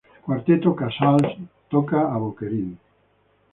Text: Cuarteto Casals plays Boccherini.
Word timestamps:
Cuarteto 0.23 0.73
Casals 0.73 1.37
plays 1.69 1.71
Boccherini. 2.17 2.75